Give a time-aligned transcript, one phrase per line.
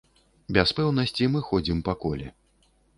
[0.57, 2.27] Без пэўнасці мы ходзім па коле.